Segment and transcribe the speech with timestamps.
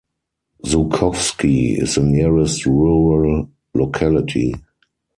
[0.65, 4.51] Zhukovsky is the nearest rural locality.